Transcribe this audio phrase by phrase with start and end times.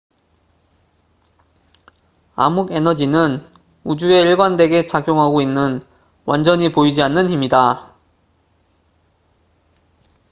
[2.35, 3.45] 암흑에너지는
[3.83, 5.79] 우주에 일관되게 작용하고 있는
[6.25, 7.93] 완전히 보이지 않는 힘이다